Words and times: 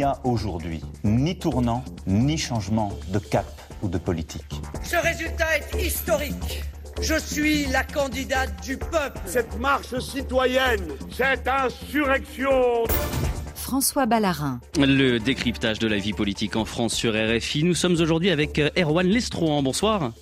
n'y 0.00 0.04
a 0.04 0.18
aujourd'hui 0.24 0.80
ni 1.04 1.36
tournant, 1.36 1.84
ni 2.06 2.38
changement 2.38 2.90
de 3.08 3.18
cap 3.18 3.44
ou 3.82 3.88
de 3.88 3.98
politique. 3.98 4.62
Ce 4.82 4.96
résultat 4.96 5.58
est 5.58 5.86
historique. 5.86 6.62
Je 7.02 7.18
suis 7.18 7.66
la 7.66 7.84
candidate 7.84 8.62
du 8.62 8.78
peuple. 8.78 9.20
Cette 9.26 9.58
marche 9.58 9.98
citoyenne, 9.98 10.86
cette 11.12 11.46
insurrection. 11.46 12.84
François 13.54 14.06
Ballarin. 14.06 14.60
Le 14.78 15.18
décryptage 15.18 15.78
de 15.78 15.86
la 15.86 15.98
vie 15.98 16.14
politique 16.14 16.56
en 16.56 16.64
France 16.64 16.94
sur 16.94 17.12
RFI. 17.12 17.64
Nous 17.64 17.74
sommes 17.74 18.00
aujourd'hui 18.00 18.30
avec 18.30 18.58
euh, 18.58 18.70
Erwan 18.78 19.06
Lestrohan. 19.06 19.62
Bonsoir. 19.62 20.12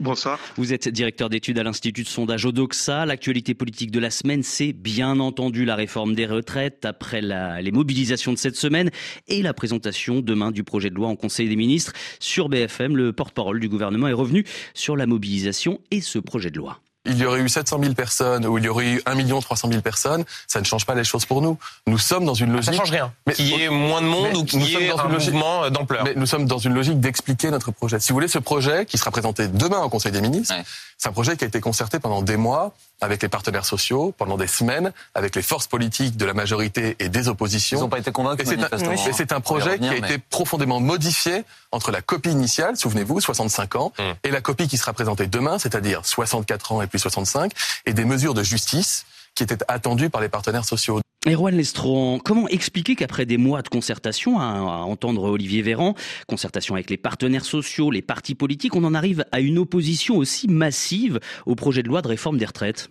Bonsoir. 0.00 0.40
Vous 0.56 0.72
êtes 0.72 0.88
directeur 0.88 1.28
d'études 1.28 1.58
à 1.58 1.62
l'Institut 1.62 2.04
de 2.04 2.08
sondage 2.08 2.46
Odoxa. 2.46 3.04
L'actualité 3.04 3.52
politique 3.52 3.90
de 3.90 4.00
la 4.00 4.08
semaine, 4.08 4.42
c'est 4.42 4.72
bien 4.72 5.20
entendu 5.20 5.66
la 5.66 5.76
réforme 5.76 6.14
des 6.14 6.24
retraites 6.24 6.86
après 6.86 7.20
les 7.20 7.70
mobilisations 7.70 8.32
de 8.32 8.38
cette 8.38 8.56
semaine 8.56 8.90
et 9.28 9.42
la 9.42 9.52
présentation 9.52 10.20
demain 10.20 10.52
du 10.52 10.64
projet 10.64 10.88
de 10.88 10.94
loi 10.94 11.08
en 11.08 11.16
Conseil 11.16 11.50
des 11.50 11.56
ministres. 11.56 11.92
Sur 12.18 12.48
BFM, 12.48 12.96
le 12.96 13.12
porte-parole 13.12 13.60
du 13.60 13.68
gouvernement 13.68 14.08
est 14.08 14.14
revenu 14.14 14.44
sur 14.72 14.96
la 14.96 15.06
mobilisation 15.06 15.82
et 15.90 16.00
ce 16.00 16.18
projet 16.18 16.50
de 16.50 16.56
loi 16.56 16.80
il 17.04 17.16
y 17.16 17.24
aurait 17.24 17.40
eu 17.40 17.48
700 17.48 17.78
000 17.80 17.94
personnes 17.94 18.46
ou 18.46 18.58
il 18.58 18.64
y 18.64 18.68
aurait 18.68 18.86
eu 18.86 19.02
1 19.06 19.40
300 19.40 19.68
000 19.68 19.80
personnes, 19.80 20.24
ça 20.46 20.60
ne 20.60 20.64
change 20.64 20.84
pas 20.84 20.94
les 20.94 21.04
choses 21.04 21.24
pour 21.24 21.40
nous. 21.40 21.58
Nous 21.86 21.98
sommes 21.98 22.24
dans 22.24 22.34
une 22.34 22.52
logique... 22.52 22.74
Ça 22.74 22.78
change 22.78 22.90
rien. 22.90 23.12
Mais, 23.26 23.34
qu'il 23.34 23.46
y 23.46 23.62
ait 23.62 23.68
moins 23.68 24.02
de 24.02 24.06
monde 24.06 24.36
ou 24.36 24.44
qu'il 24.44 24.62
y 24.62 24.74
ait 24.74 24.90
un 24.90 25.08
mouvement 25.08 25.64
euh, 25.64 25.70
d'ampleur. 25.70 26.04
Mais 26.04 26.14
nous 26.14 26.26
sommes 26.26 26.46
dans 26.46 26.58
une 26.58 26.74
logique 26.74 27.00
d'expliquer 27.00 27.50
notre 27.50 27.70
projet. 27.70 28.00
Si 28.00 28.10
vous 28.10 28.16
voulez, 28.16 28.28
ce 28.28 28.38
projet 28.38 28.84
qui 28.86 28.98
sera 28.98 29.10
présenté 29.10 29.48
demain 29.48 29.80
au 29.80 29.88
Conseil 29.88 30.12
des 30.12 30.20
ministres, 30.20 30.54
c'est 30.98 31.08
un 31.08 31.12
projet 31.12 31.36
qui 31.36 31.44
a 31.44 31.46
été 31.46 31.60
concerté 31.60 31.98
pendant 31.98 32.22
des 32.22 32.36
mois 32.36 32.74
avec 33.00 33.22
les 33.22 33.28
partenaires 33.28 33.64
sociaux, 33.64 34.14
pendant 34.16 34.36
des 34.36 34.46
semaines, 34.46 34.92
avec 35.14 35.34
les 35.36 35.42
forces 35.42 35.66
politiques 35.66 36.16
de 36.16 36.24
la 36.24 36.34
majorité 36.34 36.96
et 36.98 37.08
des 37.08 37.28
oppositions. 37.28 37.78
Ils 37.78 37.80
n'ont 37.80 37.88
pas 37.88 37.98
été 37.98 38.12
convaincus. 38.12 38.48
Et 38.48 39.12
c'est 39.12 39.32
un, 39.32 39.40
projet 39.40 39.78
qui 39.78 39.88
a 39.88 39.96
été 39.96 40.18
profondément 40.18 40.80
modifié 40.80 41.44
entre 41.72 41.90
la 41.90 42.02
copie 42.02 42.30
initiale, 42.30 42.76
souvenez-vous, 42.76 43.20
65 43.20 43.76
ans, 43.76 43.92
hum. 43.98 44.14
et 44.22 44.30
la 44.30 44.40
copie 44.40 44.68
qui 44.68 44.76
sera 44.76 44.92
présentée 44.92 45.26
demain, 45.26 45.58
c'est-à-dire 45.58 46.04
64 46.04 46.72
ans 46.72 46.82
et 46.82 46.86
plus 46.86 46.98
65, 46.98 47.52
et 47.86 47.94
des 47.94 48.04
mesures 48.04 48.34
de 48.34 48.42
justice 48.42 49.06
qui 49.34 49.42
étaient 49.42 49.58
attendues 49.68 50.10
par 50.10 50.20
les 50.20 50.28
partenaires 50.28 50.64
sociaux. 50.64 51.00
Erwan 51.26 51.54
Lestron, 51.54 52.18
comment 52.18 52.48
expliquer 52.48 52.96
qu'après 52.96 53.26
des 53.26 53.36
mois 53.36 53.60
de 53.60 53.68
concertation, 53.68 54.40
à, 54.40 54.44
entendre 54.84 55.24
Olivier 55.24 55.60
Véran, 55.60 55.94
concertation 56.26 56.76
avec 56.76 56.88
les 56.88 56.96
partenaires 56.96 57.44
sociaux, 57.44 57.90
les 57.90 58.00
partis 58.00 58.34
politiques, 58.34 58.74
on 58.74 58.84
en 58.84 58.94
arrive 58.94 59.26
à 59.30 59.40
une 59.40 59.58
opposition 59.58 60.16
aussi 60.16 60.48
massive 60.48 61.20
au 61.44 61.54
projet 61.54 61.82
de 61.82 61.88
loi 61.88 62.00
de 62.00 62.08
réforme 62.08 62.38
des 62.38 62.46
retraites? 62.46 62.90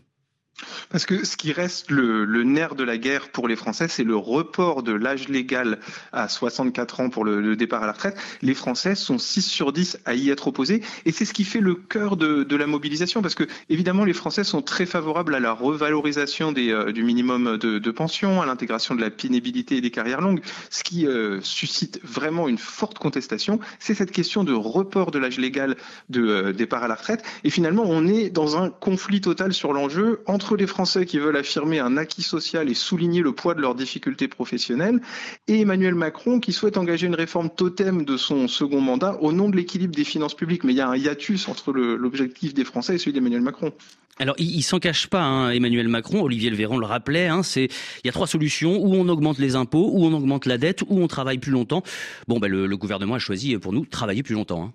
Parce 0.89 1.05
que 1.05 1.25
ce 1.25 1.37
qui 1.37 1.51
reste 1.51 1.91
le, 1.91 2.43
nerf 2.43 2.75
de 2.75 2.83
la 2.83 2.97
guerre 2.97 3.29
pour 3.29 3.47
les 3.47 3.55
Français, 3.55 3.87
c'est 3.87 4.03
le 4.03 4.15
report 4.15 4.83
de 4.83 4.93
l'âge 4.93 5.27
légal 5.29 5.79
à 6.13 6.27
64 6.27 6.99
ans 6.99 7.09
pour 7.09 7.25
le, 7.25 7.55
départ 7.55 7.83
à 7.83 7.85
la 7.85 7.93
retraite. 7.93 8.17
Les 8.41 8.53
Français 8.53 8.95
sont 8.95 9.17
6 9.17 9.41
sur 9.41 9.73
10 9.73 9.99
à 10.05 10.13
y 10.13 10.29
être 10.29 10.47
opposés 10.47 10.81
et 11.05 11.11
c'est 11.11 11.25
ce 11.25 11.33
qui 11.33 11.43
fait 11.43 11.59
le 11.59 11.75
cœur 11.75 12.17
de, 12.17 12.55
la 12.59 12.67
mobilisation 12.67 13.21
parce 13.21 13.35
que 13.35 13.45
évidemment 13.69 14.03
les 14.03 14.13
Français 14.13 14.43
sont 14.43 14.61
très 14.61 14.85
favorables 14.85 15.33
à 15.33 15.39
la 15.39 15.53
revalorisation 15.53 16.53
euh, 16.57 16.91
du 16.91 17.03
minimum 17.03 17.57
de, 17.57 17.91
pension, 17.91 18.41
à 18.41 18.45
l'intégration 18.45 18.95
de 18.95 19.01
la 19.01 19.09
pénibilité 19.09 19.77
et 19.77 19.81
des 19.81 19.91
carrières 19.91 20.21
longues. 20.21 20.41
Ce 20.69 20.83
qui 20.83 21.07
euh, 21.07 21.39
suscite 21.41 21.99
vraiment 22.03 22.47
une 22.47 22.57
forte 22.57 22.99
contestation, 22.99 23.59
c'est 23.79 23.93
cette 23.93 24.11
question 24.11 24.43
de 24.43 24.53
report 24.53 25.11
de 25.11 25.19
l'âge 25.19 25.37
légal 25.37 25.77
de 26.09 26.21
euh, 26.21 26.53
départ 26.53 26.83
à 26.83 26.87
la 26.87 26.95
retraite 26.95 27.23
et 27.43 27.49
finalement 27.49 27.83
on 27.85 28.07
est 28.07 28.29
dans 28.29 28.61
un 28.61 28.69
conflit 28.69 29.21
total 29.21 29.53
sur 29.53 29.73
l'enjeu 29.73 30.21
entre 30.25 30.48
les 30.55 30.67
Français 30.67 31.05
qui 31.05 31.19
veulent 31.19 31.37
affirmer 31.37 31.79
un 31.79 31.97
acquis 31.97 32.23
social 32.23 32.69
et 32.69 32.73
souligner 32.73 33.21
le 33.21 33.31
poids 33.31 33.53
de 33.53 33.61
leurs 33.61 33.75
difficultés 33.75 34.27
professionnelles, 34.27 35.01
et 35.47 35.61
Emmanuel 35.61 35.95
Macron 35.95 36.39
qui 36.39 36.53
souhaite 36.53 36.77
engager 36.77 37.07
une 37.07 37.15
réforme 37.15 37.49
totem 37.49 38.05
de 38.05 38.17
son 38.17 38.47
second 38.47 38.81
mandat 38.81 39.17
au 39.21 39.31
nom 39.31 39.49
de 39.49 39.55
l'équilibre 39.55 39.95
des 39.95 40.03
finances 40.03 40.35
publiques. 40.35 40.63
Mais 40.63 40.73
il 40.73 40.77
y 40.77 40.81
a 40.81 40.89
un 40.89 40.95
hiatus 40.95 41.47
entre 41.47 41.71
l'objectif 41.71 42.53
des 42.53 42.63
Français 42.63 42.95
et 42.95 42.97
celui 42.97 43.13
d'Emmanuel 43.13 43.41
Macron. 43.41 43.71
Alors, 44.21 44.35
il, 44.37 44.57
ne 44.57 44.61
s'en 44.61 44.79
cache 44.79 45.07
pas, 45.07 45.21
hein, 45.21 45.51
Emmanuel 45.51 45.87
Macron, 45.87 46.21
Olivier 46.21 46.49
Véran 46.49 46.77
le 46.77 46.85
rappelait, 46.85 47.27
hein, 47.27 47.41
c'est 47.41 47.65
il 47.65 48.07
y 48.07 48.09
a 48.09 48.11
trois 48.11 48.27
solutions, 48.27 48.77
où 48.77 48.93
on 48.93 49.07
augmente 49.07 49.39
les 49.39 49.55
impôts, 49.55 49.91
où 49.93 50.03
on 50.03 50.11
augmente 50.11 50.45
la 50.45 50.57
dette, 50.57 50.81
où 50.81 50.99
on 50.99 51.07
travaille 51.07 51.37
plus 51.37 51.53
longtemps. 51.53 51.83
Bon, 52.27 52.37
ben, 52.37 52.51
le, 52.51 52.75
gouvernement 52.75 53.15
a 53.15 53.19
choisi 53.19 53.57
pour 53.57 53.71
nous 53.71 53.85
travailler 53.85 54.21
plus 54.21 54.35
longtemps. 54.35 54.65
Hein. 54.65 54.73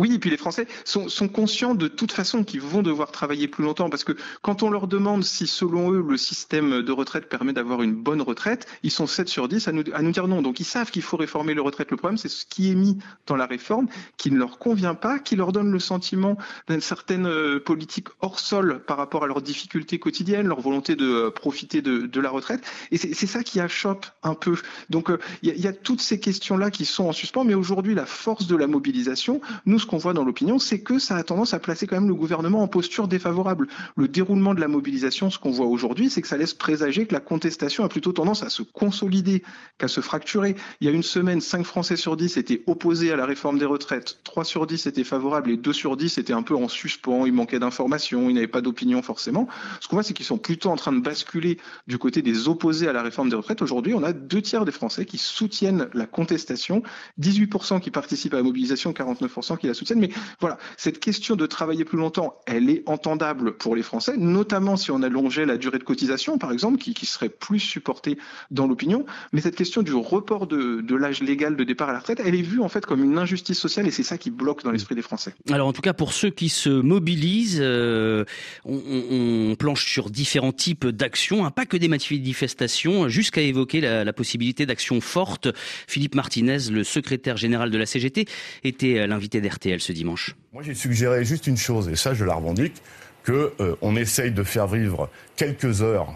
Oui, 0.00 0.14
et 0.14 0.18
puis 0.18 0.30
les 0.30 0.38
Français 0.38 0.66
sont, 0.86 1.28
conscients 1.28 1.74
de 1.74 1.86
toute 1.86 2.10
façon 2.10 2.42
qu'ils 2.42 2.62
vont 2.62 2.80
devoir 2.80 3.12
travailler 3.12 3.48
plus 3.48 3.62
longtemps 3.64 3.90
parce 3.90 4.02
que 4.02 4.16
quand 4.40 4.62
on 4.62 4.70
leur 4.70 4.86
demande 4.86 5.24
si 5.24 5.46
selon 5.46 5.92
eux 5.92 6.02
le 6.02 6.16
système 6.16 6.80
de 6.80 6.90
retraite 6.92 7.28
permet 7.28 7.52
d'avoir 7.52 7.82
une 7.82 7.94
bonne 7.94 8.22
retraite, 8.22 8.66
ils 8.82 8.90
sont 8.90 9.06
7 9.06 9.28
sur 9.28 9.46
10 9.46 9.68
à 9.68 9.72
nous, 9.72 10.12
dire 10.12 10.26
non. 10.26 10.40
Donc 10.40 10.58
ils 10.58 10.64
savent 10.64 10.90
qu'il 10.90 11.02
faut 11.02 11.18
réformer 11.18 11.52
le 11.52 11.60
retraite. 11.60 11.90
Le 11.90 11.98
problème, 11.98 12.16
c'est 12.16 12.30
ce 12.30 12.46
qui 12.46 12.70
est 12.70 12.74
mis 12.74 12.96
dans 13.26 13.36
la 13.36 13.44
réforme 13.44 13.88
qui 14.16 14.30
ne 14.30 14.38
leur 14.38 14.58
convient 14.58 14.94
pas, 14.94 15.18
qui 15.18 15.36
leur 15.36 15.52
donne 15.52 15.70
le 15.70 15.78
sentiment 15.78 16.38
d'une 16.66 16.80
certaine 16.80 17.26
euh, 17.26 17.60
politique 17.60 18.08
hors 18.22 18.40
sol 18.40 18.82
par 18.86 18.96
rapport 18.96 19.24
à 19.24 19.26
leurs 19.26 19.42
difficultés 19.42 19.98
quotidiennes, 19.98 20.46
leur 20.46 20.62
volonté 20.62 20.96
de 20.96 21.04
euh, 21.04 21.30
profiter 21.30 21.82
de, 21.82 22.20
la 22.22 22.30
retraite. 22.30 22.62
Et 22.90 22.96
c'est 22.96 23.26
ça 23.26 23.42
qui 23.42 23.60
achoppe 23.60 24.06
un 24.22 24.34
peu. 24.34 24.56
Donc 24.88 25.10
euh, 25.10 25.18
il 25.42 25.54
y, 25.60 25.66
a 25.66 25.74
toutes 25.74 26.00
ces 26.00 26.18
questions-là 26.18 26.70
qui 26.70 26.86
sont 26.86 27.04
en 27.04 27.12
suspens, 27.12 27.44
mais 27.44 27.54
aujourd'hui, 27.54 27.94
la 27.94 28.06
force 28.06 28.46
de 28.46 28.56
la 28.56 28.66
mobilisation, 28.66 29.42
nous, 29.66 29.78
ce 29.78 29.89
qu'on 29.90 29.98
voit 29.98 30.12
dans 30.12 30.24
l'opinion, 30.24 30.60
c'est 30.60 30.78
que 30.78 31.00
ça 31.00 31.16
a 31.16 31.24
tendance 31.24 31.52
à 31.52 31.58
placer 31.58 31.88
quand 31.88 31.96
même 31.96 32.06
le 32.06 32.14
gouvernement 32.14 32.62
en 32.62 32.68
posture 32.68 33.08
défavorable. 33.08 33.66
Le 33.96 34.06
déroulement 34.06 34.54
de 34.54 34.60
la 34.60 34.68
mobilisation, 34.68 35.30
ce 35.30 35.38
qu'on 35.40 35.50
voit 35.50 35.66
aujourd'hui, 35.66 36.10
c'est 36.10 36.22
que 36.22 36.28
ça 36.28 36.36
laisse 36.36 36.54
présager 36.54 37.06
que 37.06 37.12
la 37.12 37.18
contestation 37.18 37.82
a 37.82 37.88
plutôt 37.88 38.12
tendance 38.12 38.44
à 38.44 38.50
se 38.50 38.62
consolider 38.62 39.42
qu'à 39.78 39.88
se 39.88 40.00
fracturer. 40.00 40.54
Il 40.80 40.86
y 40.86 40.90
a 40.90 40.92
une 40.92 41.02
semaine, 41.02 41.40
5 41.40 41.66
Français 41.66 41.96
sur 41.96 42.16
10 42.16 42.36
étaient 42.36 42.62
opposés 42.68 43.10
à 43.10 43.16
la 43.16 43.26
réforme 43.26 43.58
des 43.58 43.64
retraites, 43.64 44.20
3 44.22 44.44
sur 44.44 44.64
10 44.64 44.86
étaient 44.86 45.02
favorables 45.02 45.50
et 45.50 45.56
2 45.56 45.72
sur 45.72 45.96
10 45.96 46.18
étaient 46.18 46.32
un 46.32 46.44
peu 46.44 46.54
en 46.54 46.68
suspens, 46.68 47.26
il 47.26 47.32
manquait 47.32 47.58
d'informations, 47.58 48.30
ils 48.30 48.34
n'avaient 48.34 48.46
pas 48.46 48.60
d'opinion 48.60 49.02
forcément. 49.02 49.48
Ce 49.80 49.88
qu'on 49.88 49.96
voit, 49.96 50.04
c'est 50.04 50.14
qu'ils 50.14 50.24
sont 50.24 50.38
plutôt 50.38 50.70
en 50.70 50.76
train 50.76 50.92
de 50.92 51.00
basculer 51.00 51.58
du 51.88 51.98
côté 51.98 52.22
des 52.22 52.46
opposés 52.46 52.86
à 52.86 52.92
la 52.92 53.02
réforme 53.02 53.28
des 53.28 53.36
retraites. 53.36 53.60
Aujourd'hui, 53.60 53.92
on 53.94 54.04
a 54.04 54.12
deux 54.12 54.40
tiers 54.40 54.64
des 54.64 54.70
Français 54.70 55.04
qui 55.04 55.18
soutiennent 55.18 55.88
la 55.94 56.06
contestation, 56.06 56.84
18% 57.20 57.80
qui 57.80 57.90
participent 57.90 58.34
à 58.34 58.36
la 58.36 58.44
mobilisation, 58.44 58.92
49% 58.92 59.58
qui 59.58 59.66
la 59.70 59.74
soutiennent. 59.74 60.00
Mais 60.00 60.10
voilà, 60.40 60.58
cette 60.76 61.00
question 61.00 61.36
de 61.36 61.46
travailler 61.46 61.84
plus 61.84 61.98
longtemps, 61.98 62.40
elle 62.46 62.70
est 62.70 62.82
entendable 62.86 63.56
pour 63.56 63.76
les 63.76 63.82
Français, 63.82 64.16
notamment 64.16 64.76
si 64.76 64.90
on 64.90 65.02
allongeait 65.02 65.46
la 65.46 65.56
durée 65.56 65.78
de 65.78 65.84
cotisation, 65.84 66.38
par 66.38 66.52
exemple, 66.52 66.78
qui, 66.78 67.06
serait 67.06 67.28
plus 67.28 67.60
supportée 67.60 68.18
dans 68.50 68.66
l'opinion. 68.66 69.06
Mais 69.32 69.40
cette 69.40 69.56
question 69.56 69.82
du 69.82 69.94
report 69.94 70.46
de, 70.46 70.94
l'âge 70.94 71.22
légal 71.22 71.56
de 71.56 71.64
départ 71.64 71.88
à 71.88 71.92
la 71.92 71.98
retraite, 71.98 72.20
elle 72.24 72.34
est 72.34 72.42
vue 72.42 72.60
en 72.60 72.68
fait 72.68 72.84
comme 72.84 73.02
une 73.02 73.16
injustice 73.18 73.58
sociale 73.58 73.86
et 73.86 73.90
c'est 73.90 74.02
ça 74.02 74.18
qui 74.18 74.30
bloque 74.30 74.62
dans 74.62 74.70
l'esprit 74.70 74.94
des 74.94 75.02
Français. 75.02 75.34
Alors 75.50 75.66
en 75.66 75.72
tout 75.72 75.80
cas, 75.80 75.94
pour 75.94 76.12
ceux 76.12 76.30
qui 76.30 76.48
se 76.48 76.68
mobilisent, 76.68 77.60
euh, 77.60 78.24
on, 78.64 79.56
planche 79.58 79.86
sur 79.86 80.10
différents 80.10 80.52
types 80.52 80.86
d'actions, 80.86 81.44
hein, 81.44 81.50
pas 81.50 81.66
que 81.66 81.76
des 81.76 81.88
manifestations, 81.88 83.08
jusqu'à 83.08 83.40
évoquer 83.40 83.80
la, 83.80 84.04
la 84.04 84.12
possibilité 84.12 84.66
d'actions 84.66 85.00
fortes. 85.00 85.48
Philippe 85.86 86.14
Martinez, 86.14 86.70
le 86.70 86.84
secrétaire 86.84 87.36
général 87.36 87.70
de 87.70 87.78
la 87.78 87.86
CGT, 87.86 88.26
était 88.64 89.06
l'invité 89.06 89.40
d'RT 89.40 89.59
ce 89.62 89.92
dimanche 89.92 90.34
Moi, 90.52 90.62
j'ai 90.62 90.74
suggéré 90.74 91.24
juste 91.24 91.46
une 91.46 91.56
chose, 91.56 91.88
et 91.88 91.96
ça, 91.96 92.14
je 92.14 92.24
la 92.24 92.34
revendique, 92.34 92.82
qu'on 93.24 93.50
euh, 93.60 93.96
essaye 93.96 94.32
de 94.32 94.42
faire 94.42 94.66
vivre 94.66 95.10
quelques 95.36 95.82
heures, 95.82 96.08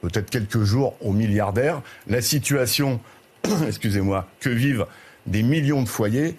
peut-être 0.00 0.30
quelques 0.30 0.62
jours 0.62 0.96
aux 1.00 1.12
milliardaires, 1.12 1.82
la 2.06 2.22
situation, 2.22 3.00
excusez-moi, 3.66 4.28
que 4.40 4.48
vivent 4.48 4.86
des 5.26 5.42
millions 5.42 5.82
de 5.82 5.88
foyers 5.88 6.36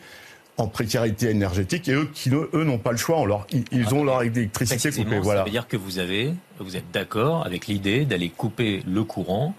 en 0.58 0.68
précarité 0.68 1.30
énergétique 1.30 1.88
et 1.88 1.94
eux 1.94 2.10
qui 2.12 2.32
eux 2.32 2.64
n'ont 2.64 2.80
pas 2.80 2.92
le 2.92 2.98
choix, 2.98 3.24
ils, 3.72 3.94
ont 3.94 4.04
leur 4.04 4.24
électricité 4.24 4.90
coupée. 4.90 5.20
Voilà. 5.20 5.42
Ça 5.42 5.46
veut 5.46 5.52
dire 5.52 5.68
que 5.68 5.78
vous 5.78 6.00
avez, 6.00 6.34
vous 6.60 6.76
êtes 6.76 6.90
d'accord 6.92 7.46
avec 7.46 7.68
l'idée 7.68 8.06
d'aller 8.06 8.30
couper 8.30 8.82
le 8.88 9.04
courant 9.04 9.54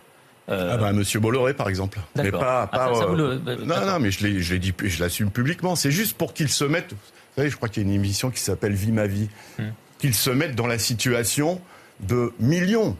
euh, 0.49 0.71
ah 0.75 0.77
bah, 0.79 0.93
Monsieur 0.93 1.21
Bolloré, 1.21 1.55
par 1.55 1.69
exemple. 1.69 1.99
Mais 2.17 2.31
pas, 2.31 2.69
ah, 2.73 2.89
euh, 2.89 3.39
non, 3.65 3.87
non, 3.87 3.99
mais 4.01 4.11
je 4.11 4.27
l'ai, 4.27 4.41
je 4.41 4.55
dit, 4.55 4.73
je 4.83 5.01
l'assume 5.01 5.31
publiquement. 5.31 5.77
C'est 5.77 5.91
juste 5.91 6.17
pour 6.17 6.33
qu'ils 6.33 6.49
se 6.49 6.65
mettent. 6.65 6.93
Vous 6.93 7.37
savez, 7.37 7.51
je 7.51 7.57
crois 7.57 7.69
qu'il 7.69 7.83
y 7.83 7.87
a 7.87 7.89
une 7.89 7.95
émission 7.95 8.31
qui 8.31 8.41
s'appelle 8.41 8.73
Vie 8.73 8.93
ma 8.93 9.07
vie. 9.07 9.29
Hmm. 9.59 9.71
Qu'ils 9.99 10.15
se 10.15 10.31
mettent 10.31 10.55
dans 10.55 10.67
la 10.67 10.79
situation 10.79 11.61
de 12.01 12.33
millions, 12.39 12.97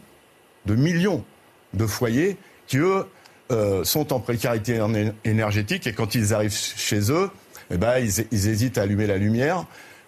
de 0.65 0.75
millions 0.75 1.23
de 1.73 1.87
foyers 1.87 2.37
qui 2.67 2.77
eux 2.77 3.05
euh, 3.51 3.83
sont 3.83 4.13
en 4.13 4.19
précarité 4.19 4.79
énergétique 5.23 5.87
et 5.87 5.93
quand 5.93 6.13
ils 6.13 6.33
arrivent 6.33 6.55
chez 6.55 7.11
eux, 7.11 7.31
eh 7.71 7.77
ben 7.77 7.97
ils, 7.99 8.25
ils 8.31 8.47
hésitent 8.47 8.77
à 8.77 8.83
allumer 8.83 9.07
la 9.07 9.17
lumière 9.17 9.65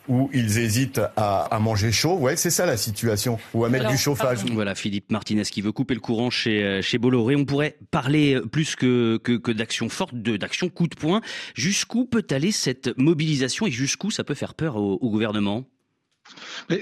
où 0.08 0.30
ils 0.34 0.58
hésitent 0.58 1.02
à, 1.16 1.58
manger 1.60 1.92
chaud. 1.92 2.16
Ouais, 2.16 2.36
c'est 2.36 2.50
ça 2.50 2.66
la 2.66 2.78
situation, 2.78 3.38
ou 3.54 3.66
à 3.66 3.70
mettre 3.70 3.90
du 3.90 3.98
chauffage. 3.98 4.40
Voilà, 4.52 4.76
Philippe 4.76 5.12
Martinez 5.12 5.44
qui 5.44 5.62
veut 5.62 5.72
couper 5.72 5.94
le 5.94 6.00
courant 6.00 6.30
chez, 6.30 6.64
euh, 6.64 6.82
chez 6.82 6.98
Bolloré. 6.98 7.36
On 7.36 7.46
pourrait 7.46 7.78
parler 7.92 8.36
euh, 8.36 8.46
plus 8.46 8.76
que, 8.76 9.18
que, 9.18 9.34
que 9.34 9.52
d'action 9.52 9.90
forte, 9.90 10.16
d'action 10.16 10.70
coup 10.70 10.88
de 10.88 10.96
poing. 10.96 11.22
Jusqu'où 11.56 12.06
peut 12.06 12.26
aller 12.32 12.52
cette 12.52 12.98
mobilisation 12.98 13.68
et 13.68 13.72
jusqu'où 13.72 14.12
ça 14.12 14.24
peut 14.24 14.34
faire 14.34 14.54
peur 14.54 14.76
au 14.78 15.10
gouvernement? 15.10 15.66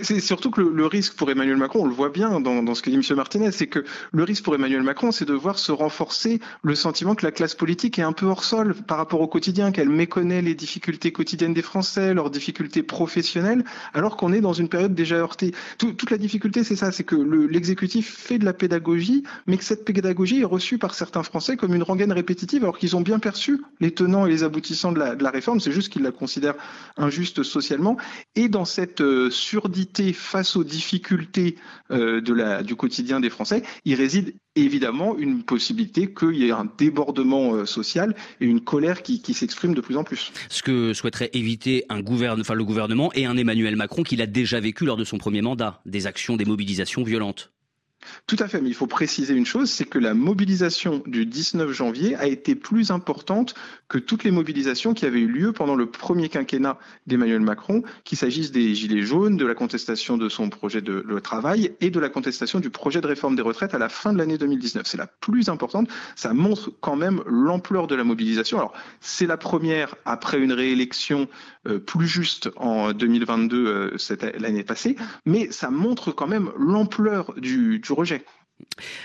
C'est 0.03 0.19
surtout 0.19 0.51
que 0.51 0.61
le, 0.61 0.85
risque 0.85 1.13
pour 1.13 1.29
Emmanuel 1.29 1.57
Macron, 1.57 1.81
on 1.81 1.85
le 1.85 1.93
voit 1.93 2.09
bien 2.09 2.39
dans, 2.39 2.75
ce 2.75 2.81
que 2.81 2.89
dit 2.89 2.95
M. 2.95 3.15
Martinez, 3.15 3.51
c'est 3.51 3.67
que 3.67 3.83
le 4.11 4.23
risque 4.23 4.43
pour 4.43 4.55
Emmanuel 4.55 4.83
Macron, 4.83 5.11
c'est 5.11 5.25
de 5.25 5.33
voir 5.33 5.59
se 5.59 5.71
renforcer 5.71 6.39
le 6.63 6.75
sentiment 6.75 7.15
que 7.15 7.25
la 7.25 7.31
classe 7.31 7.55
politique 7.55 7.99
est 7.99 8.03
un 8.03 8.13
peu 8.13 8.25
hors 8.25 8.43
sol 8.43 8.73
par 8.87 8.97
rapport 8.97 9.21
au 9.21 9.27
quotidien, 9.27 9.71
qu'elle 9.71 9.89
méconnaît 9.89 10.41
les 10.41 10.55
difficultés 10.55 11.11
quotidiennes 11.11 11.53
des 11.53 11.61
Français, 11.61 12.13
leurs 12.13 12.29
difficultés 12.29 12.83
professionnelles, 12.83 13.63
alors 13.93 14.17
qu'on 14.17 14.33
est 14.33 14.41
dans 14.41 14.53
une 14.53 14.69
période 14.69 14.93
déjà 14.95 15.17
heurtée. 15.17 15.53
toute 15.77 16.11
la 16.11 16.17
difficulté, 16.17 16.63
c'est 16.63 16.75
ça, 16.75 16.91
c'est 16.91 17.03
que 17.03 17.15
l'exécutif 17.15 18.15
fait 18.15 18.37
de 18.37 18.45
la 18.45 18.53
pédagogie, 18.53 19.23
mais 19.47 19.57
que 19.57 19.63
cette 19.63 19.85
pédagogie 19.85 20.41
est 20.41 20.45
reçue 20.45 20.77
par 20.77 20.93
certains 20.93 21.23
Français 21.23 21.57
comme 21.57 21.73
une 21.73 21.83
rengaine 21.83 22.11
répétitive, 22.11 22.63
alors 22.63 22.77
qu'ils 22.77 22.95
ont 22.95 23.01
bien 23.01 23.19
perçu 23.19 23.61
les 23.79 23.91
tenants 23.91 24.25
et 24.25 24.29
les 24.29 24.43
aboutissants 24.43 24.91
de 24.91 24.99
la, 24.99 25.15
de 25.15 25.23
la 25.23 25.31
réforme. 25.31 25.59
C'est 25.59 25.71
juste 25.71 25.89
qu'ils 25.91 26.03
la 26.03 26.11
considèrent 26.11 26.55
injuste 26.97 27.43
socialement. 27.43 27.97
Et 28.35 28.49
dans 28.49 28.65
cette 28.65 29.01
euh, 29.01 29.29
surdité 29.39 30.13
face 30.13 30.55
aux 30.55 30.63
difficultés 30.63 31.55
euh, 31.91 32.21
du 32.61 32.75
quotidien 32.75 33.19
des 33.19 33.29
Français, 33.29 33.63
il 33.85 33.95
réside 33.95 34.35
évidemment 34.55 35.17
une 35.17 35.43
possibilité 35.43 36.13
qu'il 36.13 36.35
y 36.35 36.47
ait 36.47 36.51
un 36.51 36.69
débordement 36.77 37.53
euh, 37.53 37.65
social 37.65 38.15
et 38.41 38.45
une 38.45 38.61
colère 38.61 39.01
qui, 39.01 39.21
s'exprime 39.33 39.73
de 39.73 39.81
plus 39.81 39.95
en 39.95 40.03
plus. 40.03 40.31
Ce 40.49 40.61
que 40.61 40.93
souhaiterait 40.93 41.29
éviter 41.33 41.85
le 41.89 42.63
gouvernement 42.63 43.11
et 43.13 43.25
un 43.25 43.37
Emmanuel 43.37 43.75
Macron 43.75 44.03
qu'il 44.03 44.21
a 44.21 44.25
déjà 44.25 44.59
vécu 44.59 44.85
lors 44.85 44.97
de 44.97 45.03
son 45.03 45.17
premier 45.17 45.41
mandat, 45.41 45.81
des 45.85 46.07
actions, 46.07 46.35
des 46.35 46.45
mobilisations 46.45 47.03
violentes. 47.03 47.51
Tout 48.27 48.37
à 48.39 48.47
fait, 48.47 48.61
mais 48.61 48.69
il 48.69 48.75
faut 48.75 48.87
préciser 48.87 49.33
une 49.33 49.45
chose, 49.45 49.69
c'est 49.69 49.85
que 49.85 49.99
la 49.99 50.13
mobilisation 50.13 51.03
du 51.05 51.25
19 51.25 51.71
janvier 51.71 52.15
a 52.15 52.27
été 52.27 52.55
plus 52.55 52.91
importante 52.91 53.55
que 53.87 53.97
toutes 53.97 54.23
les 54.23 54.31
mobilisations 54.31 54.93
qui 54.93 55.05
avaient 55.05 55.19
eu 55.19 55.27
lieu 55.27 55.51
pendant 55.51 55.75
le 55.75 55.85
premier 55.85 56.29
quinquennat 56.29 56.77
d'Emmanuel 57.07 57.41
Macron, 57.41 57.83
qu'il 58.03 58.17
s'agisse 58.17 58.51
des 58.51 58.73
Gilets 58.73 59.01
jaunes, 59.01 59.35
de 59.35 59.45
la 59.45 59.55
contestation 59.55 60.17
de 60.17 60.29
son 60.29 60.49
projet 60.49 60.81
de, 60.81 61.03
travail 61.19 61.73
et 61.81 61.89
de 61.89 61.99
la 61.99 62.09
contestation 62.09 62.59
du 62.59 62.69
projet 62.69 63.01
de 63.01 63.07
réforme 63.07 63.35
des 63.35 63.41
retraites 63.41 63.73
à 63.73 63.77
la 63.77 63.89
fin 63.89 64.13
de 64.13 64.17
l'année 64.17 64.37
2019. 64.37 64.87
C'est 64.87 64.97
la 64.97 65.07
plus 65.07 65.49
importante, 65.49 65.89
ça 66.15 66.33
montre 66.33 66.71
quand 66.79 66.95
même 66.95 67.21
l'ampleur 67.25 67.87
de 67.87 67.95
la 67.95 68.03
mobilisation. 68.03 68.57
Alors, 68.57 68.73
c'est 69.01 69.25
la 69.25 69.37
première 69.37 69.95
après 70.05 70.39
une 70.39 70.53
réélection 70.53 71.27
euh, 71.67 71.79
plus 71.79 72.07
juste 72.07 72.49
en 72.55 72.93
2022, 72.93 73.67
euh, 73.67 73.97
l'année 74.39 74.63
passée, 74.63 74.95
mais 75.25 75.51
ça 75.51 75.69
montre 75.69 76.11
quand 76.11 76.27
même 76.27 76.51
l'ampleur 76.57 77.33
du, 77.35 77.79
du 77.79 77.88
rejet. 77.93 78.23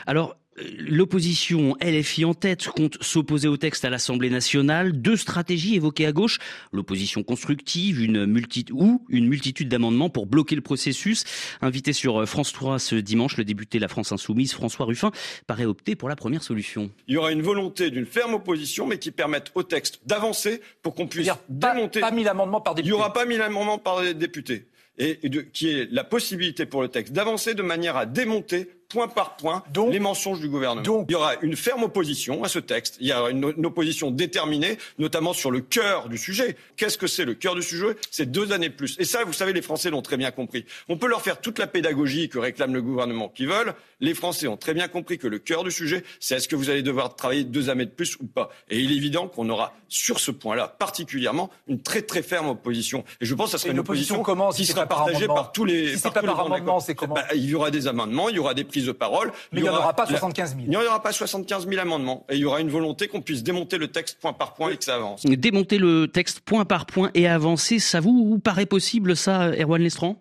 Alors, 0.06 0.36
L'opposition 0.78 1.76
LFI 1.82 2.24
en 2.24 2.34
tête 2.34 2.68
compte 2.68 3.02
s'opposer 3.02 3.48
au 3.48 3.56
texte 3.56 3.84
à 3.84 3.90
l'Assemblée 3.90 4.30
nationale. 4.30 4.92
Deux 4.92 5.16
stratégies 5.16 5.74
évoquées 5.74 6.06
à 6.06 6.12
gauche 6.12 6.38
l'opposition 6.72 7.24
constructive, 7.24 8.00
une 8.00 8.24
ou 8.72 9.04
une 9.08 9.26
multitude 9.26 9.68
d'amendements 9.68 10.10
pour 10.10 10.26
bloquer 10.26 10.54
le 10.54 10.60
processus. 10.60 11.24
Invité 11.60 11.92
sur 11.92 12.26
France 12.28 12.52
3 12.52 12.78
ce 12.78 12.94
dimanche, 12.94 13.36
le 13.36 13.44
député 13.44 13.80
La 13.80 13.88
France 13.88 14.12
Insoumise, 14.12 14.52
François 14.52 14.86
Ruffin, 14.86 15.10
paraît 15.48 15.64
opter 15.64 15.96
pour 15.96 16.08
la 16.08 16.14
première 16.14 16.44
solution. 16.44 16.90
Il 17.08 17.14
y 17.14 17.16
aura 17.16 17.32
une 17.32 17.42
volonté 17.42 17.90
d'une 17.90 18.06
ferme 18.06 18.34
opposition, 18.34 18.86
mais 18.86 18.98
qui 18.98 19.10
permette 19.10 19.50
au 19.56 19.64
texte 19.64 20.02
d'avancer 20.06 20.60
pour 20.82 20.94
qu'on 20.94 21.08
puisse 21.08 21.30
démonter. 21.48 22.00
Pas, 22.00 22.10
pas 22.10 22.14
mis 22.14 22.22
l'amendement 22.22 22.60
par 22.60 22.76
député. 22.76 22.90
Il 22.90 22.94
n'y 22.94 23.00
aura 23.00 23.12
pas 23.12 23.24
mis 23.24 23.36
l'amendement 23.36 23.78
par 23.78 24.02
député. 24.14 24.68
Et, 24.96 25.18
qui 25.52 25.70
est 25.70 25.90
la 25.90 26.04
possibilité 26.04 26.66
pour 26.66 26.80
le 26.80 26.88
texte 26.88 27.12
d'avancer 27.12 27.54
de 27.54 27.62
manière 27.62 27.96
à 27.96 28.06
démonter 28.06 28.70
point 28.94 29.08
par 29.08 29.36
point 29.36 29.64
les 29.90 29.98
mensonges 29.98 30.38
du 30.38 30.48
gouvernement. 30.48 31.04
Il 31.08 31.12
y 31.12 31.16
aura 31.16 31.34
une 31.42 31.56
ferme 31.56 31.82
opposition 31.82 32.44
à 32.44 32.48
ce 32.48 32.60
texte. 32.60 32.96
Il 33.00 33.08
y 33.08 33.12
aura 33.12 33.30
une, 33.30 33.44
opposition 33.66 34.12
déterminée, 34.12 34.78
notamment 35.00 35.32
sur 35.32 35.50
le 35.50 35.60
cœur 35.60 36.08
du 36.08 36.16
sujet. 36.16 36.56
Qu'est-ce 36.76 36.96
que 36.96 37.08
c'est 37.08 37.24
le 37.24 37.34
cœur 37.34 37.56
du 37.56 37.62
sujet? 37.62 37.96
C'est 38.12 38.30
deux 38.30 38.52
années 38.52 38.68
de 38.68 38.74
plus. 38.74 38.96
Et 39.00 39.04
ça, 39.04 39.24
vous 39.24 39.32
savez, 39.32 39.52
les 39.52 39.62
Français 39.62 39.90
l'ont 39.90 40.00
très 40.00 40.16
bien 40.16 40.30
compris. 40.30 40.64
On 40.88 40.96
peut 40.96 41.08
leur 41.08 41.22
faire 41.22 41.40
toute 41.40 41.58
la 41.58 41.66
pédagogie 41.66 42.28
que 42.28 42.38
réclame 42.38 42.72
le 42.72 42.82
gouvernement 42.82 43.28
qu'ils 43.28 43.48
veulent. 43.48 43.74
Les 43.98 44.14
Français 44.14 44.46
ont 44.46 44.56
très 44.56 44.74
bien 44.74 44.86
compris 44.86 45.18
que 45.18 45.26
le 45.26 45.40
cœur 45.40 45.64
du 45.64 45.72
sujet, 45.72 46.04
c'est 46.20 46.36
est-ce 46.36 46.46
que 46.46 46.54
vous 46.54 46.70
allez 46.70 46.82
devoir 46.82 47.16
travailler 47.16 47.42
deux 47.42 47.70
années 47.70 47.86
de 47.86 47.90
plus 47.90 48.16
ou 48.20 48.26
pas. 48.26 48.50
Et 48.70 48.78
il 48.78 48.92
est 48.92 48.96
évident 48.96 49.26
qu'on 49.26 49.48
aura 49.48 49.74
sur 49.88 50.20
ce 50.20 50.30
point-là 50.30 50.68
particulièrement 50.68 51.50
une 51.66 51.82
très 51.82 52.02
très 52.02 52.22
ferme 52.22 52.48
opposition. 52.48 53.04
Et 53.20 53.26
je 53.26 53.34
pense 53.34 53.46
que 53.46 53.52
ça 53.52 53.58
serait 53.58 53.72
une, 53.72 53.80
opposition, 53.80 54.22
comment, 54.22 54.50
qui 54.50 54.66
sera 54.66 54.86
partagée 54.86 55.26
par, 55.26 55.50
tous 55.50 55.64
les. 55.64 55.94
Si 55.94 55.98
c'est 55.98 56.12
pas 56.12 56.22
par 56.22 56.40
amendement, 56.40 56.80
c'est 56.80 56.94
comment? 56.94 57.14
Bah, 57.14 57.26
Il 57.34 57.44
y 57.44 57.54
aura 57.54 57.70
des 57.70 57.86
amendements, 57.86 58.28
il 58.28 58.36
y 58.36 58.38
aura 58.38 58.54
des 58.54 58.64
prises 58.64 58.83
de 58.86 58.92
parole. 58.92 59.32
Mais 59.52 59.60
il 59.60 59.62
n'y 59.64 59.68
aura, 59.68 59.94
pas 59.94 60.06
75 60.06 60.50
000. 60.50 60.62
Il 60.66 60.70
n'y 60.70 60.76
aura 60.76 61.02
pas 61.02 61.12
75 61.12 61.68
000 61.68 61.80
amendements. 61.80 62.26
Et 62.30 62.34
il 62.34 62.40
y 62.40 62.44
aura 62.44 62.60
une 62.60 62.70
volonté 62.70 63.08
qu'on 63.08 63.20
puisse 63.20 63.42
démonter 63.42 63.78
le 63.78 63.88
texte 63.88 64.18
point 64.20 64.32
par 64.32 64.54
point 64.54 64.70
et 64.70 64.76
que 64.76 64.84
ça 64.84 64.96
avance. 64.96 65.22
Démonter 65.24 65.78
le 65.78 66.06
texte 66.06 66.40
point 66.40 66.64
par 66.64 66.86
point 66.86 67.10
et 67.14 67.26
avancer, 67.26 67.78
ça 67.78 68.00
vous 68.00 68.38
paraît 68.38 68.66
possible, 68.66 69.16
ça, 69.16 69.50
Erwan 69.58 69.82
Lestran 69.82 70.16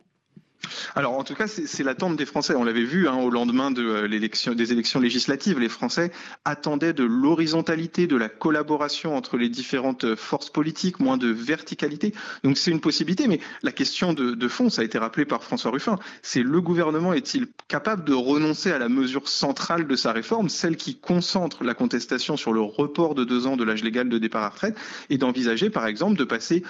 alors 0.96 1.14
en 1.18 1.24
tout 1.24 1.34
cas, 1.34 1.48
c'est 1.48 1.84
l'attente 1.84 2.16
des 2.16 2.26
Français. 2.26 2.56
On 2.56 2.64
l'avait 2.64 2.84
vu 2.84 3.08
hein, 3.08 3.16
au 3.16 3.30
lendemain 3.30 3.72
de 3.72 3.84
euh, 3.84 4.54
des 4.54 4.72
élections 4.72 5.00
législatives. 5.00 5.60
Les 5.60 5.70
Français 5.70 6.12
attendaient 6.46 6.94
de 6.94 7.04
l'horizontalité, 7.04 8.08
de 8.08 8.16
la 8.16 8.30
collaboration 8.30 9.16
entre 9.16 9.38
les 9.38 9.50
différentes 9.50 10.04
euh, 10.04 10.16
forces 10.16 10.50
politiques, 10.50 11.00
moins 11.00 11.18
de 11.18 11.28
verticalité. 11.28 12.14
Donc 12.44 12.58
c'est 12.58 12.72
une 12.72 12.80
possibilité. 12.80 13.28
Mais 13.28 13.40
la 13.64 13.72
question 13.72 14.14
de, 14.14 14.32
de, 14.32 14.48
fond, 14.48 14.70
ça 14.70 14.82
a 14.82 14.86
été 14.86 14.98
rappelé 14.98 15.26
par 15.26 15.44
François 15.44 15.72
Ruffin, 15.72 15.98
c'est 16.22 16.44
le 16.44 16.62
gouvernement 16.62 17.14
est-il 17.14 17.48
capable 17.68 18.04
de 18.04 18.14
renoncer 18.14 18.72
à 18.72 18.78
la 18.78 18.90
mesure 18.90 19.28
centrale 19.28 19.88
de 19.88 19.96
sa 19.96 20.12
réforme, 20.12 20.50
celle 20.50 20.78
qui 20.78 20.98
concentre 21.00 21.64
la 21.64 21.74
contestation 21.74 22.38
sur 22.38 22.54
le 22.54 22.62
report 22.62 23.16
de 23.16 23.24
deux 23.24 23.48
ans 23.48 23.58
de 23.58 23.64
l'âge 23.64 23.84
légal 23.84 24.10
de 24.10 24.18
départ 24.18 24.44
à 24.44 24.50
retraite, 24.50 24.78
et 25.10 25.18
d'envisager 25.18 25.70
par 25.70 25.88
exemple 25.88 26.18
de 26.18 26.24
passer 26.24 26.64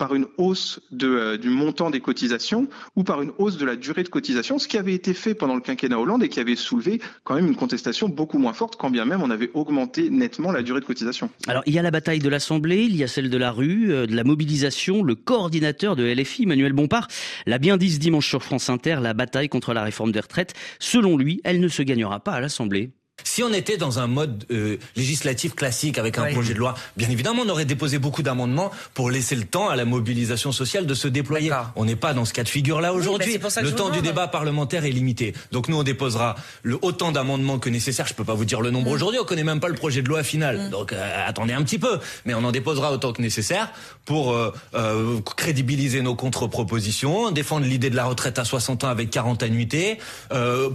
par 0.00 0.14
une 0.14 0.24
hausse 0.38 0.80
de, 0.92 1.06
euh, 1.06 1.36
du 1.36 1.50
montant 1.50 1.90
des 1.90 2.00
cotisations 2.00 2.68
ou 2.96 3.04
par 3.04 3.20
une 3.20 3.32
hausse 3.36 3.58
de 3.58 3.66
la 3.66 3.76
durée 3.76 4.02
de 4.02 4.08
cotisation, 4.08 4.58
ce 4.58 4.66
qui 4.66 4.78
avait 4.78 4.94
été 4.94 5.12
fait 5.12 5.34
pendant 5.34 5.54
le 5.54 5.60
quinquennat 5.60 6.00
Hollande 6.00 6.22
et 6.22 6.30
qui 6.30 6.40
avait 6.40 6.56
soulevé 6.56 7.02
quand 7.22 7.34
même 7.34 7.46
une 7.46 7.54
contestation 7.54 8.08
beaucoup 8.08 8.38
moins 8.38 8.54
forte, 8.54 8.76
quand 8.76 8.88
bien 8.88 9.04
même 9.04 9.20
on 9.20 9.28
avait 9.28 9.50
augmenté 9.52 10.08
nettement 10.08 10.52
la 10.52 10.62
durée 10.62 10.80
de 10.80 10.86
cotisation. 10.86 11.28
Alors 11.48 11.62
il 11.66 11.74
y 11.74 11.78
a 11.78 11.82
la 11.82 11.90
bataille 11.90 12.18
de 12.18 12.30
l'Assemblée, 12.30 12.84
il 12.84 12.96
y 12.96 13.04
a 13.04 13.08
celle 13.08 13.28
de 13.28 13.36
la 13.36 13.50
rue, 13.50 13.92
euh, 13.92 14.06
de 14.06 14.16
la 14.16 14.24
mobilisation. 14.24 15.02
Le 15.02 15.16
coordinateur 15.16 15.96
de 15.96 16.04
LFI, 16.04 16.46
Manuel 16.46 16.72
Bompard, 16.72 17.08
l'a 17.44 17.58
bien 17.58 17.76
dit 17.76 17.90
ce 17.90 17.98
dimanche 17.98 18.26
sur 18.26 18.42
France 18.42 18.70
Inter, 18.70 19.00
la 19.02 19.12
bataille 19.12 19.50
contre 19.50 19.74
la 19.74 19.84
réforme 19.84 20.12
des 20.12 20.20
retraites, 20.20 20.54
selon 20.78 21.18
lui, 21.18 21.42
elle 21.44 21.60
ne 21.60 21.68
se 21.68 21.82
gagnera 21.82 22.20
pas 22.20 22.32
à 22.32 22.40
l'Assemblée. 22.40 22.92
Si 23.24 23.42
on 23.42 23.52
était 23.52 23.76
dans 23.76 23.98
un 23.98 24.06
mode 24.06 24.44
euh, 24.50 24.76
législatif 24.96 25.54
classique 25.54 25.98
avec 25.98 26.18
un 26.18 26.32
projet 26.32 26.54
de 26.54 26.58
loi, 26.58 26.74
bien 26.96 27.08
évidemment, 27.10 27.42
on 27.44 27.48
aurait 27.48 27.64
déposé 27.64 27.98
beaucoup 27.98 28.22
d'amendements 28.22 28.70
pour 28.94 29.10
laisser 29.10 29.36
le 29.36 29.44
temps 29.44 29.68
à 29.68 29.76
la 29.76 29.84
mobilisation 29.84 30.52
sociale 30.52 30.86
de 30.86 30.94
se 30.94 31.08
déployer. 31.08 31.50
On 31.76 31.84
n'est 31.84 31.96
pas 31.96 32.14
dans 32.14 32.24
ce 32.24 32.32
cas 32.32 32.42
de 32.42 32.48
figure-là 32.48 32.92
aujourd'hui. 32.92 33.38
le 33.62 33.74
temps 33.74 33.90
du 33.90 34.00
débat 34.00 34.28
parlementaire 34.28 34.84
est 34.84 34.90
limité. 34.90 35.34
Donc 35.52 35.68
nous, 35.68 35.76
on 35.76 35.82
déposera 35.82 36.36
le, 36.62 36.78
autant 36.82 37.12
d'amendements 37.12 37.58
que 37.58 37.68
nécessaire. 37.68 38.06
Je 38.06 38.14
peux 38.14 38.24
pas 38.24 38.34
vous 38.34 38.44
dire 38.44 38.60
le 38.60 38.70
nombre 38.70 38.90
mm. 38.90 38.94
aujourd'hui. 38.94 39.20
On 39.20 39.24
connaît 39.24 39.44
même 39.44 39.60
pas 39.60 39.68
le 39.68 39.74
projet 39.74 40.02
de 40.02 40.08
loi 40.08 40.22
final. 40.22 40.66
Mm. 40.66 40.70
Donc 40.70 40.92
euh, 40.92 41.26
attendez 41.26 41.52
un 41.52 41.62
petit 41.62 41.78
peu. 41.78 41.98
Mais 42.24 42.34
on 42.34 42.44
en 42.44 42.52
déposera 42.52 42.92
autant 42.92 43.12
que 43.12 43.22
nécessaire 43.22 43.72
pour 44.04 44.32
euh, 44.32 45.20
crédibiliser 45.36 46.02
nos 46.02 46.14
contre-propositions, 46.14 47.30
défendre 47.30 47.66
l'idée 47.66 47.90
de 47.90 47.96
la 47.96 48.04
retraite 48.04 48.38
à 48.38 48.44
60 48.44 48.84
ans 48.84 48.88
avec 48.88 49.10
40 49.10 49.42
annuités, 49.42 49.98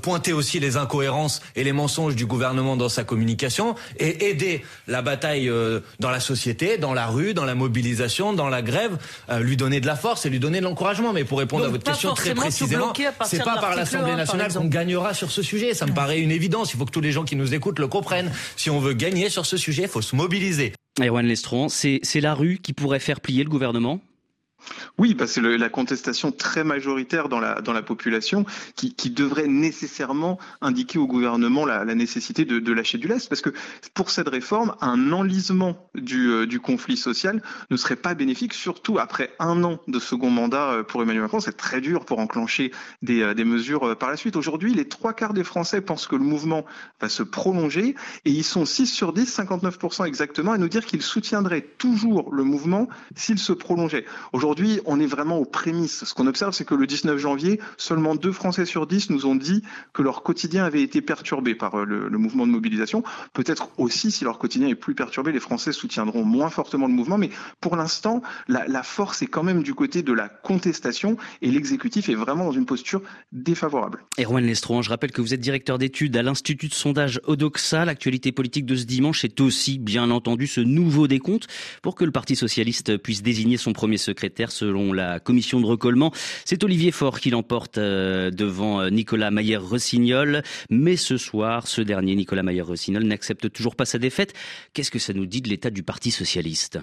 pointer 0.02 0.34
aussi 0.34 0.60
les 0.60 0.78
incohérences 0.78 1.42
et 1.56 1.64
les 1.64 1.74
mensonges 1.74 2.16
du 2.16 2.26
gouvernement 2.26 2.35
gouvernement 2.36 2.76
dans 2.76 2.90
sa 2.90 3.06
communication 3.06 3.76
et 3.98 4.30
aider 4.30 4.62
la 4.88 5.02
bataille 5.02 5.48
euh, 5.48 5.80
dans 6.00 6.10
la 6.10 6.20
société, 6.20 6.78
dans 6.78 6.94
la 6.94 7.08
rue, 7.08 7.34
dans 7.34 7.46
la 7.46 7.56
mobilisation, 7.56 8.34
dans 8.34 8.50
la 8.50 8.62
grève, 8.62 8.98
euh, 9.30 9.40
lui 9.40 9.56
donner 9.56 9.80
de 9.80 9.88
la 9.88 9.96
force 9.96 10.26
et 10.26 10.30
lui 10.30 10.40
donner 10.40 10.60
de 10.60 10.66
l'encouragement. 10.66 11.14
Mais 11.14 11.24
pour 11.24 11.40
répondre 11.40 11.66
à 11.66 11.70
votre 11.70 11.84
question 11.84 12.14
très 12.14 12.36
précisément, 12.36 12.92
c'est 13.24 13.44
pas 13.44 13.58
par 13.58 13.76
l'Assemblée 13.76 14.16
nationale 14.16 14.54
qu'on 14.54 14.66
gagnera 14.66 15.14
sur 15.14 15.32
ce 15.32 15.42
sujet. 15.42 15.74
Ça 15.74 15.86
me 15.86 15.94
paraît 15.94 16.20
une 16.20 16.32
évidence. 16.32 16.74
Il 16.74 16.78
faut 16.78 16.86
que 16.86 16.92
tous 16.92 17.02
les 17.02 17.14
gens 17.14 17.24
qui 17.24 17.38
nous 17.38 17.54
écoutent 17.54 17.80
le 17.80 17.88
comprennent. 17.88 18.32
Si 18.58 18.70
on 18.70 18.80
veut 18.80 18.94
gagner 18.94 19.30
sur 19.30 19.46
ce 19.46 19.56
sujet, 19.56 19.84
il 19.84 19.90
faut 19.90 20.02
se 20.02 20.16
mobiliser. 20.16 20.74
Erwan 21.00 21.26
Lestron, 21.26 21.70
c'est 21.70 22.02
la 22.22 22.34
rue 22.34 22.60
qui 22.62 22.74
pourrait 22.74 23.00
faire 23.00 23.22
plier 23.22 23.44
le 23.44 23.50
gouvernement? 23.50 24.02
Oui, 24.98 25.16
parce 25.16 25.34
que 25.34 25.42
la 25.42 25.70
contestation 25.70 26.32
très 26.32 26.64
majoritaire 26.64 27.30
dans 27.30 27.40
la, 27.40 27.82
population 27.82 28.46
qui, 28.76 29.10
devrait 29.10 29.48
nécessairement 29.48 30.40
indiquer 30.62 31.00
au 31.00 31.08
gouvernement 31.08 31.66
la, 31.66 31.86
nécessité 31.96 32.46
de, 32.46 32.72
lâcher 32.72 32.98
du 32.98 33.08
lest. 33.08 33.30
Parce 33.30 33.42
que 33.42 33.52
pour 33.94 34.10
cette 34.10 34.30
réforme, 34.30 34.76
un 34.82 35.12
enlisement 35.12 35.90
du, 35.96 36.30
euh, 36.30 36.48
du 36.48 36.60
conflit 36.60 36.98
social 36.98 37.42
ne 37.70 37.78
serait 37.78 37.96
pas 37.96 38.14
bénéfique, 38.14 38.54
surtout 38.54 39.00
après 39.00 39.34
un 39.40 39.64
an 39.64 39.80
de 39.88 40.00
second 40.00 40.30
mandat 40.30 40.72
euh, 40.72 40.84
pour 40.84 41.02
Emmanuel 41.02 41.24
Macron. 41.24 41.40
C'est 41.40 41.58
très 41.58 41.82
dur 41.82 42.06
pour 42.06 42.20
enclencher 42.20 42.72
des, 43.02 43.22
euh, 43.22 43.46
mesures 43.46 43.98
par 43.98 44.10
la 44.10 44.18
suite. 44.18 44.36
Aujourd'hui, 44.36 44.74
les 44.74 44.88
trois 44.88 45.14
quarts 45.14 45.34
des 45.34 45.44
Français 45.44 45.82
pensent 45.82 46.08
que 46.08 46.16
le 46.16 46.24
mouvement 46.24 46.66
va 47.00 47.10
se 47.10 47.24
prolonger 47.24 47.96
et 48.26 48.32
ils 48.32 48.44
sont 48.44 48.66
6 48.66 48.88
sur 48.88 49.14
10, 49.14 49.38
59% 49.38 50.06
exactement, 50.06 50.54
à 50.54 50.58
nous 50.58 50.70
dire 50.70 50.86
qu'ils 50.86 51.04
soutiendraient 51.04 51.62
toujours 51.78 52.34
le 52.34 52.44
mouvement 52.44 52.88
s'il 53.16 53.38
se 53.38 53.54
prolongeait. 53.54 54.06
Aujourd'hui, 54.34 54.55
aujourd'hui, 54.56 54.80
on 54.86 55.02
est 55.02 55.06
vraiment 55.06 55.38
aux 55.38 55.44
prémices. 55.44 56.06
Ce 56.06 56.14
qu'on 56.14 56.28
observe, 56.28 56.54
c'est 56.54 56.64
que 56.64 56.76
le 56.76 56.88
19 56.88 57.18
janvier, 57.18 57.60
seulement 57.76 58.16
deux 58.16 58.32
Français 58.32 58.66
sur 58.66 58.88
dix 58.88 59.10
nous 59.10 59.26
ont 59.26 59.36
dit 59.36 59.64
que 59.92 60.02
leur 60.02 60.24
quotidien 60.24 60.64
avait 60.64 60.82
été 60.82 61.02
perturbé 61.02 61.56
par 61.56 61.78
euh, 61.78 61.84
le, 61.86 62.18
mouvement 62.18 62.48
de 62.48 62.52
mobilisation. 62.54 63.04
Peut-être 63.34 63.70
aussi, 63.78 64.12
si 64.12 64.24
leur 64.24 64.38
quotidien 64.38 64.70
est 64.70 64.76
plus 64.76 64.96
perturbé, 64.96 65.34
les 65.34 65.42
Français 65.42 65.74
soutiendront 65.74 66.24
moins 66.24 66.50
fortement 66.50 66.88
le 66.88 66.94
mouvement. 66.94 67.18
Mais 67.18 67.32
pour 67.60 67.76
l'instant, 67.76 68.22
la, 68.48 68.66
la 68.66 68.82
force 68.82 69.22
est 69.22 69.28
quand 69.28 69.44
même 69.44 69.62
du 69.62 69.74
côté 69.74 70.04
de 70.04 70.14
la 70.14 70.30
contestation 70.30 71.18
et 71.42 71.52
l'exécutif 71.52 72.08
est 72.08 72.16
vraiment 72.16 72.46
dans 72.46 72.54
une 72.54 72.66
posture 72.66 73.02
défavorable. 73.34 74.06
Erwan 74.18 74.46
Lestron, 74.46 74.82
je 74.82 74.90
rappelle 74.90 75.12
que 75.12 75.20
vous 75.20 75.34
êtes 75.34 75.42
directeur 75.42 75.80
d'études 75.80 76.16
à 76.16 76.24
l'Institut 76.24 76.70
de 76.70 76.74
sondage 76.74 77.20
Odoxa. 77.26 77.84
L'actualité 77.84 78.32
politique 78.32 78.66
de 78.66 78.78
ce 78.78 78.86
dimanche 78.86 79.26
est 79.26 79.42
aussi, 79.42 79.80
bien 79.80 80.10
entendu, 80.12 80.48
ce 80.48 80.62
nouveau 80.62 81.10
décompte 81.10 81.48
pour 81.82 81.96
que 81.96 82.06
le 82.06 82.12
Parti 82.12 82.38
socialiste 82.38 82.96
puisse 82.96 83.22
désigner 83.22 83.58
son 83.58 83.74
premier 83.74 83.98
secrétaire 83.98 84.45
selon 84.52 84.94
la 84.94 85.20
commission 85.20 85.60
de 85.60 85.66
recollement. 85.66 86.12
C'est 86.46 86.64
Olivier 86.64 86.92
Faure 86.92 87.20
qui 87.20 87.30
l'emporte 87.30 87.78
euh, 87.78 88.32
devant 88.32 88.82
euh, 88.82 88.90
Nicolas 88.90 89.32
Mayer-Rossignol. 89.32 90.44
Mais 90.70 90.96
ce 90.96 91.18
soir, 91.18 91.68
ce 91.68 91.82
dernier, 91.82 92.16
Nicolas 92.16 92.44
Mayer-Rossignol, 92.44 93.04
n'accepte 93.04 93.52
toujours 93.52 93.76
pas 93.76 93.86
sa 93.86 93.98
défaite. 93.98 94.34
Qu'est-ce 94.74 94.92
que 94.92 95.00
ça 95.00 95.14
nous 95.14 95.26
dit 95.26 95.42
de 95.42 95.50
l'état 95.50 95.70
du 95.70 95.84
Parti 95.84 96.12
socialiste? 96.12 96.80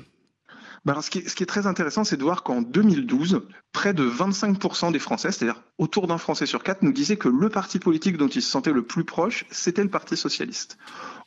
Bah, 0.84 0.98
ce, 1.00 1.10
qui 1.10 1.18
est, 1.18 1.28
ce, 1.28 1.36
qui 1.36 1.44
est, 1.44 1.46
très 1.46 1.68
intéressant, 1.68 2.02
c'est 2.02 2.16
de 2.16 2.22
voir 2.22 2.42
qu'en 2.42 2.60
2012, 2.60 3.42
près 3.72 3.94
de 3.94 4.04
25% 4.04 4.90
des 4.92 4.98
Français, 4.98 5.30
c'est-à-dire 5.30 5.62
autour 5.82 6.06
d'un 6.06 6.16
Français 6.16 6.46
sur 6.46 6.62
quatre, 6.62 6.82
nous 6.82 6.92
disaient 6.92 7.16
que 7.16 7.28
le 7.28 7.48
parti 7.48 7.80
politique 7.80 8.16
dont 8.16 8.28
ils 8.28 8.40
se 8.40 8.50
sentaient 8.50 8.72
le 8.72 8.84
plus 8.84 9.02
proche, 9.02 9.44
c'était 9.50 9.82
le 9.82 9.90
Parti 9.90 10.16
socialiste. 10.16 10.78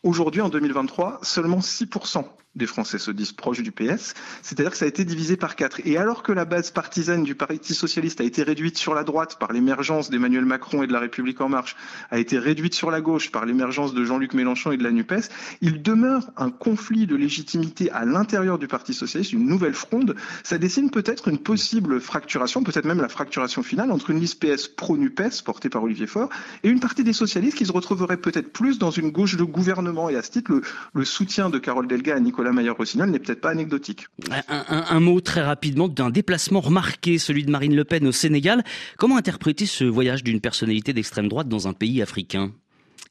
Aujourd'hui, 0.02 0.42
en 0.42 0.50
2023, 0.50 1.20
seulement 1.24 1.60
6% 1.60 2.26
des 2.56 2.66
Français 2.68 3.00
se 3.00 3.12
disent 3.12 3.34
proches 3.34 3.62
du 3.62 3.72
PS, 3.72 4.14
c'est-à-dire 4.42 4.72
que 4.72 4.78
ça 4.78 4.86
a 4.86 4.88
été 4.88 5.04
divisé 5.04 5.36
par 5.36 5.56
quatre. 5.56 5.82
Et 5.86 5.98
alors 5.98 6.24
que 6.24 6.32
la 6.32 6.46
base 6.46 6.72
partisane 6.72 7.24
du 7.24 7.36
Parti 7.36 7.74
socialiste 7.74 8.22
a 8.22 8.24
été 8.24 8.44
réduite 8.44 8.78
sur 8.78 8.94
la 8.94 9.04
droite 9.04 9.38
par 9.40 9.52
l'émergence 9.52 10.10
d'Emmanuel 10.10 10.46
Macron 10.46 10.84
et 10.84 10.88
de 10.88 10.94
la 10.94 11.00
République 11.00 11.42
en 11.42 11.50
marche, 11.50 11.76
a 12.12 12.20
été 12.20 12.40
réduite 12.40 12.74
sur 12.74 12.92
la 12.92 13.02
gauche 13.02 13.32
par 13.32 13.46
l'émergence 13.46 13.94
de 13.94 14.06
Jean-Luc 14.06 14.34
Mélenchon 14.34 14.72
et 14.72 14.78
de 14.78 14.84
la 14.84 14.92
NUPES, 14.92 15.30
il 15.62 15.82
demeure 15.82 16.30
un 16.38 16.50
conflit 16.50 17.08
de 17.08 17.16
légitimité 17.16 17.92
à 17.92 18.06
l'intérieur 18.06 18.58
du 18.58 18.68
Parti 18.68 18.94
socialiste, 18.94 19.34
une 19.34 19.48
nouvelle 19.48 19.74
fronde. 19.74 20.16
Ça 20.44 20.58
dessine 20.58 20.90
peut-être 20.90 21.28
une 21.28 21.40
possible 21.40 22.00
fracturation, 22.00 22.64
peut-être 22.64 22.86
même 22.86 23.02
la 23.02 23.10
fracturation 23.10 23.64
finale 23.64 23.92
entre 23.92 24.12
une 24.12 24.20
liste 24.20 24.40
PS 24.46 24.68
pro-NUPES 24.70 25.42
portée 25.44 25.70
par 25.70 25.84
Olivier 25.84 26.08
Faure 26.08 26.30
et 26.64 26.70
une 26.70 26.80
partie 26.80 27.04
des 27.04 27.14
socialistes 27.14 27.58
qui 27.58 27.66
se 27.66 27.72
retrouveraient 27.72 28.18
peut-être 28.18 28.52
plus 28.52 28.80
dans 28.80 28.92
une 28.92 29.10
gauche 29.10 29.36
de 29.36 29.44
gouvernement. 29.44 30.10
Et 30.10 30.16
à 30.16 30.22
ce 30.22 30.32
titre, 30.32 30.52
le, 30.52 30.62
le 30.94 31.06
soutien 31.06 31.50
de 31.50 31.58
Carole 31.58 31.88
Delga 31.88 32.16
à 32.16 32.20
Nicolas 32.20 32.46
la 32.46 32.54
Mayer-Rossignol 32.54 33.10
n'est 33.10 33.20
peut-être 33.20 33.42
pas 33.42 33.50
anecdotique. 33.50 34.08
Un, 34.48 35.00
mot 35.00 35.20
très 35.20 35.42
rapidement 35.42 35.90
d'un 35.90 36.10
déplacement 36.10 36.62
remarqué, 36.62 37.18
celui 37.18 37.44
de 37.44 37.52
Marine 37.52 37.76
Le 37.76 37.84
Pen 37.84 38.08
au 38.08 38.12
Sénégal. 38.12 38.64
Comment 38.98 39.18
interpréter 39.18 39.66
ce 39.66 39.84
voyage 39.84 40.24
d'une 40.24 40.40
personnalité 40.40 40.94
d'extrême 40.94 41.28
droite 41.28 41.50
dans 41.50 41.68
un 41.68 41.74
pays 41.74 42.02
africain? 42.02 42.52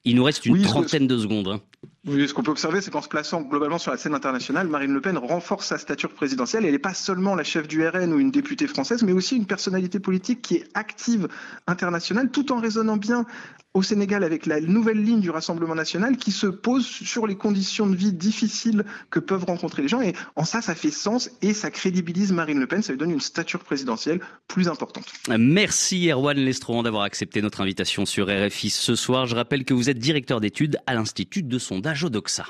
Il 0.05 0.17
nous 0.17 0.25
reste 0.25 0.47
une 0.47 0.63
trentaine 0.63 1.07
de 1.07 1.19
secondes. 1.19 1.61
Ce 2.07 2.33
qu'on 2.33 2.43
peut 2.43 2.51
observer, 2.51 2.81
c'est 2.81 2.91
qu'en 2.91 3.03
se 3.03 3.09
plaçant 3.09 3.43
globalement 3.43 3.79
sur 3.79 3.91
la 3.91 3.97
scène 3.97 4.15
internationale, 4.15 4.69
Marine 4.69 4.93
Le 4.93 5.01
Pen 5.01 5.19
renforce 5.19 5.67
sa 5.67 5.79
stature 5.79 6.13
présidentielle. 6.13 6.65
Elle 6.65 6.73
n'est 6.73 6.79
pas 6.79 6.95
seulement 6.95 7.35
la 7.35 7.45
chef 7.45 7.69
du 7.69 7.87
RN 7.87 8.13
ou 8.13 8.19
une 8.19 8.31
députée 8.31 8.67
française, 8.67 9.03
mais 9.03 9.13
aussi 9.13 9.37
une 9.37 9.47
personnalité 9.47 9.99
politique 9.99 10.43
qui 10.43 10.57
est 10.57 10.69
active 10.75 11.29
internationale, 11.67 12.31
tout 12.31 12.53
en 12.53 12.61
raisonnant 12.61 12.97
bien 12.97 13.27
au 13.75 13.83
Sénégal 13.83 14.23
avec 14.23 14.47
la 14.47 14.61
nouvelle 14.61 15.03
ligne 15.03 15.21
du 15.21 15.31
Rassemblement 15.31 15.75
national 15.75 16.17
qui 16.17 16.31
se 16.31 16.47
pose 16.47 16.87
sur 16.87 17.27
les 17.27 17.35
conditions 17.35 17.89
de 17.89 17.97
vie 17.97 18.13
difficiles 18.13 18.85
que 19.11 19.19
peuvent 19.19 19.45
rencontrer 19.45 19.83
les 19.83 19.89
gens. 19.89 20.01
Et 20.01 20.13
en 20.37 20.45
ça, 20.45 20.63
ça 20.63 20.77
fait 20.77 20.93
sens 20.93 21.29
et 21.43 21.53
ça 21.55 21.73
crédibilise 21.73 22.33
Marine 22.33 22.61
Le 22.61 22.69
Pen. 22.69 22.83
Ça 22.83 22.93
lui 22.93 22.99
donne 22.99 23.11
une 23.11 23.21
stature 23.21 23.65
présidentielle 23.65 24.21
plus 24.47 24.69
importante. 24.69 25.07
Merci 25.29 26.09
Erwan 26.09 26.37
Lestron 26.37 26.85
d'avoir 26.85 27.03
accepté 27.03 27.43
notre 27.43 27.61
invitation 27.61 28.07
sur 28.07 28.29
RFI 28.29 28.71
ce 28.71 28.95
soir. 28.95 29.27
Je 29.27 29.35
rappelle 29.35 29.65
que 29.65 29.75
vous 29.75 29.91
êtes 29.91 29.99
directeur 29.99 30.41
d'études 30.41 30.79
à 30.87 30.95
l'Institut 30.95 31.43
de 31.43 31.59
sondage 31.75 32.05
Odoxa. 32.07 32.45